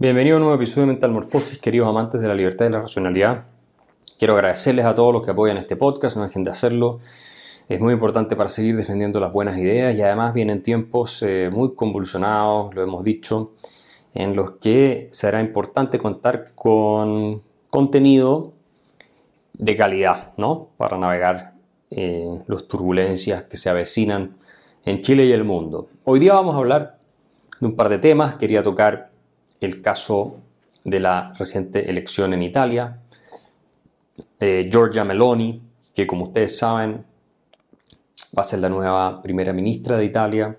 [0.00, 3.44] Bienvenido a un nuevo episodio de Mentalmorfosis, queridos amantes de la libertad y la racionalidad.
[4.18, 7.00] Quiero agradecerles a todos los que apoyan este podcast, no dejen de hacerlo.
[7.68, 11.74] Es muy importante para seguir defendiendo las buenas ideas y además vienen tiempos eh, muy
[11.74, 13.52] convulsionados, lo hemos dicho,
[14.14, 18.54] en los que será importante contar con contenido
[19.52, 20.68] de calidad, ¿no?
[20.78, 21.52] Para navegar
[21.90, 24.38] eh, las turbulencias que se avecinan
[24.86, 25.88] en Chile y el mundo.
[26.04, 26.96] Hoy día vamos a hablar
[27.60, 28.36] de un par de temas.
[28.36, 29.09] Quería tocar
[29.60, 30.38] el caso
[30.84, 33.00] de la reciente elección en Italia.
[34.38, 35.62] Eh, Giorgia Meloni,
[35.94, 37.04] que como ustedes saben
[38.36, 40.56] va a ser la nueva primera ministra de Italia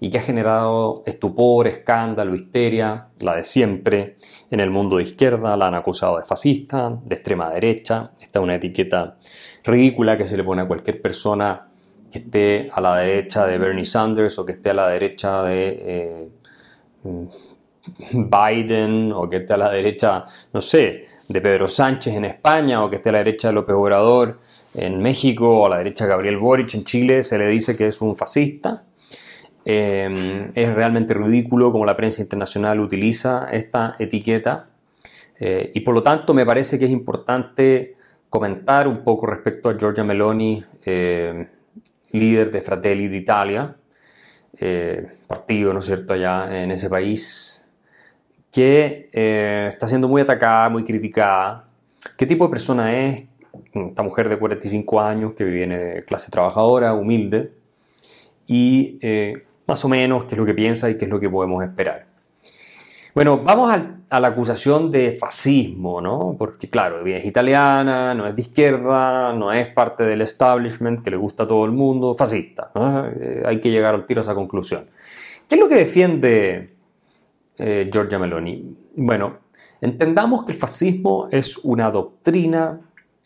[0.00, 4.16] y que ha generado estupor, escándalo, histeria, la de siempre,
[4.50, 8.42] en el mundo de izquierda, la han acusado de fascista, de extrema derecha, esta es
[8.42, 9.16] una etiqueta
[9.64, 11.68] ridícula que se le pone a cualquier persona
[12.12, 15.78] que esté a la derecha de Bernie Sanders o que esté a la derecha de
[15.80, 16.28] eh,
[18.12, 22.88] Biden o que esté a la derecha, no sé, de Pedro Sánchez en España o
[22.88, 24.40] que esté a la derecha de López Obrador
[24.74, 27.86] en México o a la derecha de Gabriel Boric en Chile, se le dice que
[27.86, 28.84] es un fascista.
[29.70, 34.70] Eh, es realmente ridículo como la prensa internacional utiliza esta etiqueta
[35.38, 37.94] eh, y por lo tanto me parece que es importante
[38.30, 41.48] comentar un poco respecto a Giorgia Meloni, eh,
[42.12, 43.76] líder de Fratelli d'Italia,
[45.28, 47.67] partido, ¿no cierto?, allá en ese país
[48.52, 51.66] que eh, está siendo muy atacada, muy criticada.
[52.16, 53.24] ¿Qué tipo de persona es?
[53.72, 57.52] Esta mujer de 45 años que viene de clase trabajadora, humilde,
[58.46, 61.28] y eh, más o menos qué es lo que piensa y qué es lo que
[61.28, 62.06] podemos esperar.
[63.14, 63.70] Bueno, vamos
[64.10, 66.36] a la acusación de fascismo, ¿no?
[66.38, 71.16] Porque claro, es italiana, no es de izquierda, no es parte del establishment que le
[71.16, 72.70] gusta a todo el mundo, fascista.
[73.20, 74.86] Eh, hay que llegar al tiro a esa conclusión.
[75.48, 76.77] ¿Qué es lo que defiende
[77.58, 78.76] eh, Giorgia Meloni?
[78.96, 79.38] Bueno,
[79.80, 82.80] entendamos que el fascismo es una doctrina,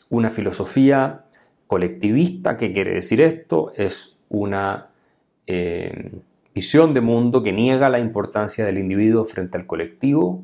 [0.08, 1.24] una filosofía
[1.66, 2.56] colectivista.
[2.56, 3.72] ¿Qué quiere decir esto?
[3.76, 4.90] Es una
[5.46, 6.12] eh,
[6.54, 10.42] visión de mundo que niega la importancia del individuo frente al colectivo,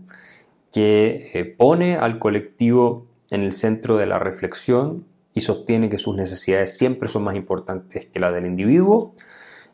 [0.73, 5.05] que eh, pone al colectivo en el centro de la reflexión
[5.35, 9.15] y sostiene que sus necesidades siempre son más importantes que las del individuo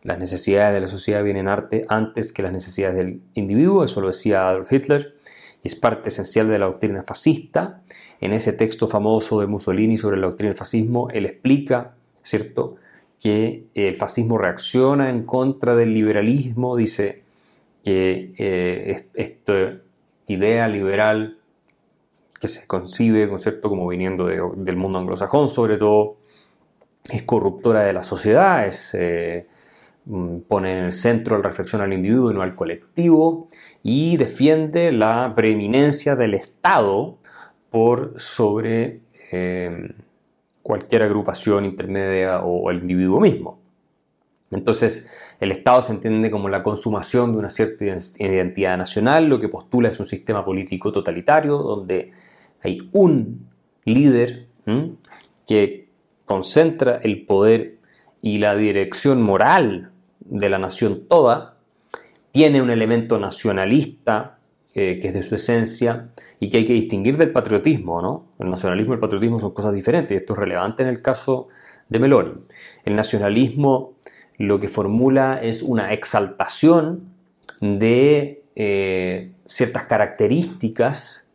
[0.05, 4.09] las necesidades de la sociedad vienen arte antes que las necesidades del individuo, eso lo
[4.09, 5.17] decía Adolf Hitler,
[5.63, 7.83] y es parte esencial de la doctrina fascista.
[8.21, 12.77] En ese texto famoso de Mussolini sobre la doctrina del fascismo, él explica, ¿cierto?,
[13.19, 17.23] que el fascismo reacciona en contra del liberalismo, dice
[17.83, 19.79] que eh, esta
[20.27, 21.39] idea liberal
[22.39, 26.19] que se concibe, ¿cierto?, como viniendo del mundo anglosajón, sobre todo,
[27.11, 29.47] es corruptora de la sociedad, es eh,
[30.49, 33.49] pone en el centro la reflexión al individuo y no al colectivo
[33.83, 37.19] y defiende la preeminencia del Estado
[37.71, 39.01] por sobre
[39.33, 39.95] eh,
[40.63, 43.63] cualquier agrupación intermedia o el individuo mismo.
[44.51, 45.11] Entonces,
[45.41, 47.85] el Estado se entiende como la consumación de una cierta
[48.19, 52.13] identidad nacional, lo que postula es un sistema político totalitario donde
[52.63, 53.49] hay un
[53.85, 54.47] líder
[55.47, 55.89] que
[56.25, 57.79] concentra el poder
[58.23, 59.94] y la dirección moral
[60.34, 61.59] de la nación toda,
[62.33, 64.39] tiene un elemento nacionalista
[64.75, 66.09] eh, que es de su esencia
[66.41, 68.27] y que hay que distinguir del patriotismo, ¿no?
[68.41, 71.47] El nacionalismo y el patriotismo son cosas diferentes y esto es relevante en el caso
[71.89, 72.33] de Meloni.
[72.84, 73.94] El nacionalismo
[74.37, 77.05] lo que formula es una exaltación
[77.61, 81.28] de eh, ciertas características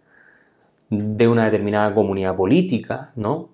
[0.89, 3.51] de una determinada comunidad política, ¿no?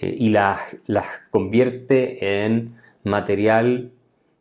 [0.00, 3.92] Eh, y las, las convierte en material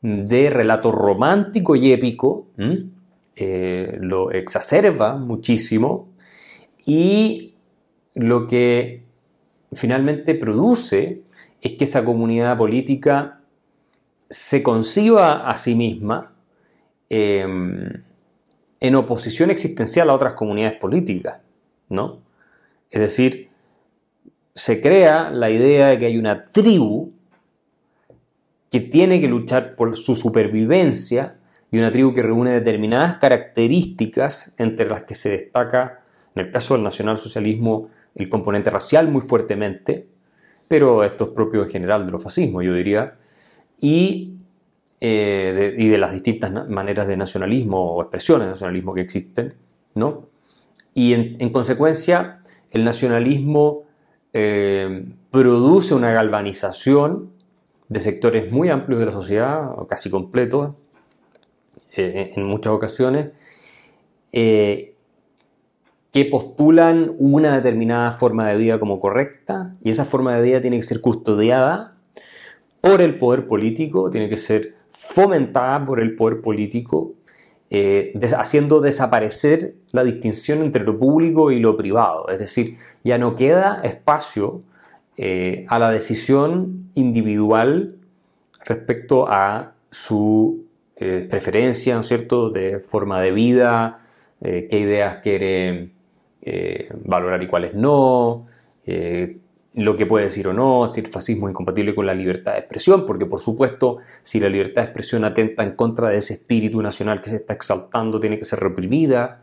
[0.02, 2.48] de relato romántico y épico,
[3.36, 6.10] eh, lo exacerba muchísimo
[6.86, 7.54] y
[8.14, 9.04] lo que
[9.74, 11.22] finalmente produce
[11.62, 13.42] es que esa comunidad política
[14.30, 16.34] se conciba a sí misma
[17.10, 17.90] em,
[18.80, 21.42] en oposición existencial a otras comunidades políticas,
[21.90, 22.16] ¿no?
[22.90, 23.50] Es decir,
[24.54, 27.14] se crea la idea de que hay una tribu
[28.72, 31.36] que tiene que luchar por su supervivencia
[31.72, 36.00] y una tribu que reúne determinadas características entre las que se destaca,
[36.36, 40.08] en el caso del nacionalsocialismo, el componente racial muy fuertemente,
[40.68, 43.16] pero esto es propio en general de los fascismos, yo diría,
[43.80, 44.34] y,
[45.00, 49.54] eh, de, y de las distintas maneras de nacionalismo o expresiones de nacionalismo que existen,
[49.96, 50.28] ¿no?
[50.94, 53.84] Y en, consecuencia, el nacionalismo
[54.34, 57.32] eh, produce una galvanización
[57.90, 60.76] de sectores muy amplios de la sociedad, casi completos,
[61.96, 63.32] eh, en muchas ocasiones,
[64.32, 64.94] eh,
[66.12, 70.78] que postulan una determinada forma de vida como correcta y esa forma de vida tiene
[70.78, 71.96] que ser custodiada
[72.82, 77.14] por el poder político, tiene que ser fomentada por el poder político,
[77.72, 82.28] eh, haciendo desaparecer la distinción entre lo público y lo privado.
[82.30, 84.62] Es decir, ya no queda espacio
[85.22, 87.96] eh, a la decisión individual
[88.64, 94.00] respecto a su eh, preferencia, ¿no es cierto?, de forma de vida,
[94.40, 95.92] qué ideas quiere
[97.04, 98.46] valorar y cuáles no,
[99.74, 102.60] lo que puede decir o no, si el fascismo es incompatible con la libertad de
[102.60, 106.82] expresión, porque por supuesto si la libertad de expresión atenta en contra de ese espíritu
[106.82, 109.36] nacional que se está exaltando, tiene que ser reprimida.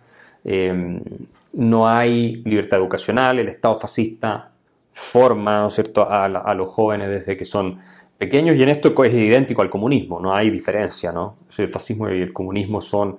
[1.53, 4.56] No hay libertad educacional, el Estado fascista
[4.99, 6.11] forma ¿no es cierto?
[6.11, 7.79] A, los jóvenes desde que son
[8.17, 11.13] pequeños y en esto es idéntico al comunismo, no hay diferencia.
[11.13, 11.37] ¿no?
[11.59, 13.19] el fascismo y el comunismo son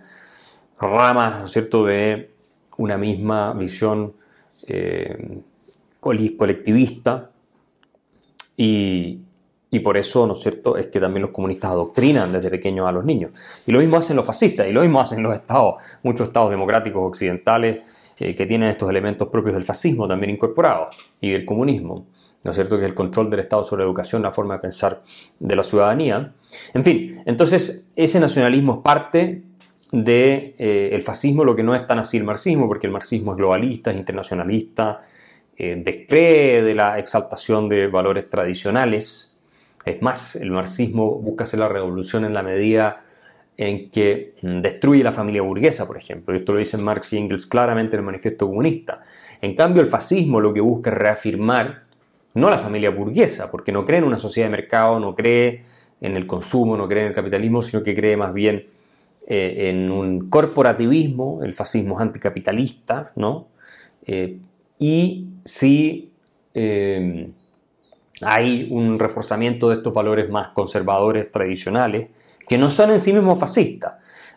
[0.80, 1.86] ramas ¿no es cierto?
[1.86, 2.32] de
[2.78, 4.14] una misma visión.
[4.68, 5.42] Eh,
[6.00, 7.32] colectivista
[8.56, 9.20] y,
[9.84, 13.06] por eso, ¿no es cierto?, es que también los comunistas adoctrinan desde pequeños a los
[13.06, 13.32] niños.
[13.68, 17.04] Y lo mismo hacen los fascistas y lo mismo hacen los estados, muchos estados democráticos
[17.04, 17.86] occidentales
[18.20, 22.08] eh, que tienen estos elementos propios del fascismo también incorporados y del comunismo.
[22.44, 22.78] ¿No es cierto?
[22.78, 25.02] Que es el control del Estado sobre la educación, la forma de pensar
[25.40, 26.34] de la ciudadanía.
[26.74, 29.44] En fin, entonces ese nacionalismo es parte
[29.92, 33.32] del de, eh, fascismo, lo que no es tan así el marxismo, porque el marxismo
[33.32, 35.02] es globalista, es internacionalista,
[35.58, 39.36] eh, de la exaltación de valores tradicionales.
[39.86, 43.04] Es más, el marxismo busca hacer la revolución en la medida
[43.58, 46.36] en que mm, destruye la familia burguesa, por ejemplo.
[46.36, 49.02] Esto lo dicen Marx y Engels claramente en el Manifiesto Comunista.
[49.42, 51.84] En cambio, el fascismo lo que busca es reafirmar
[52.36, 55.64] no la familia burguesa, porque no cree en una sociedad de mercado, no cree
[56.02, 58.64] en el consumo, no cree en el capitalismo, sino que cree más bien
[59.28, 63.48] eh, en un corporativismo, el fascismo es anticapitalista, ¿no?
[64.06, 64.38] Eh,
[64.78, 66.12] y si
[66.54, 67.30] eh,
[68.22, 72.10] hay un reforzamiento de estos valores más conservadores tradicionales,
[72.48, 73.94] que no son en sí mismos fascistas.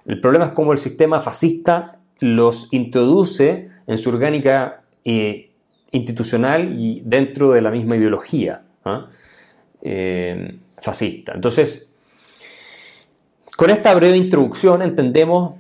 [0.07, 5.51] El problema es cómo el sistema fascista los introduce en su orgánica eh,
[5.91, 9.09] institucional y dentro de la misma ideología ¿ah?
[9.83, 11.33] eh, fascista.
[11.35, 11.91] Entonces,
[13.57, 15.55] con esta breve introducción entendemos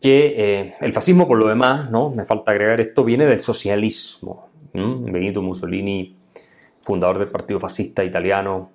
[0.00, 2.10] que el fascismo, por lo demás, ¿no?
[2.10, 4.48] me falta agregar esto, viene del socialismo.
[4.74, 6.14] Benito Mussolini,
[6.88, 8.70] fundador del Partido Fascista Italiano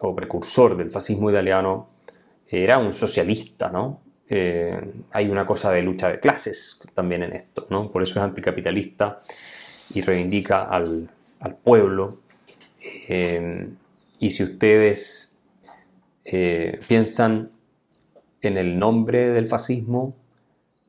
[0.00, 1.88] o precursor del fascismo italiano,
[2.46, 4.02] era un socialista, ¿no?
[4.28, 4.78] Eh,
[5.12, 7.90] hay una cosa de lucha de clases también en esto, ¿no?
[7.90, 9.18] Por eso es anticapitalista
[9.94, 11.08] y reivindica al,
[11.62, 12.18] pueblo.
[13.08, 13.66] Eh,
[14.18, 15.38] y si ustedes
[16.26, 17.50] eh, piensan
[18.42, 20.14] en el nombre del fascismo,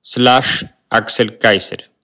[0.00, 1.95] slash Axel Kaiser.